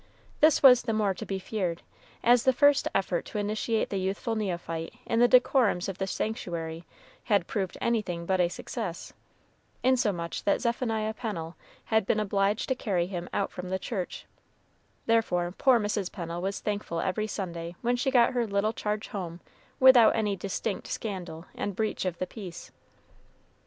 This 0.39 0.63
was 0.63 0.81
the 0.81 0.93
more 0.93 1.13
to 1.13 1.27
be 1.27 1.37
feared, 1.37 1.83
as 2.23 2.41
the 2.41 2.53
first 2.53 2.87
effort 2.95 3.23
to 3.25 3.37
initiate 3.37 3.91
the 3.91 3.99
youthful 3.99 4.33
neophyte 4.35 4.95
in 5.05 5.19
the 5.19 5.27
decorums 5.27 5.87
of 5.87 5.99
the 5.99 6.07
sanctuary 6.07 6.85
had 7.25 7.45
proved 7.45 7.77
anything 7.79 8.25
but 8.25 8.39
a 8.39 8.49
success, 8.49 9.13
insomuch 9.83 10.43
that 10.43 10.59
Zephaniah 10.59 11.13
Pennel 11.13 11.55
had 11.85 12.07
been 12.07 12.19
obliged 12.19 12.67
to 12.69 12.73
carry 12.73 13.05
him 13.05 13.29
out 13.31 13.51
from 13.51 13.69
the 13.69 13.77
church; 13.77 14.25
therefore, 15.05 15.53
poor 15.55 15.79
Mrs. 15.79 16.11
Pennel 16.11 16.41
was 16.41 16.61
thankful 16.61 16.99
every 16.99 17.27
Sunday 17.27 17.75
when 17.83 17.95
she 17.95 18.09
got 18.09 18.33
her 18.33 18.47
little 18.47 18.73
charge 18.73 19.09
home 19.09 19.39
without 19.79 20.15
any 20.15 20.35
distinct 20.35 20.87
scandal 20.87 21.45
and 21.53 21.75
breach 21.75 22.05
of 22.05 22.17
the 22.17 22.25
peace. 22.25 22.71